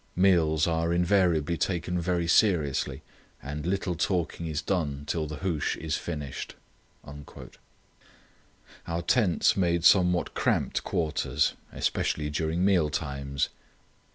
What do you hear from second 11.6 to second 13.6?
especially during meal times.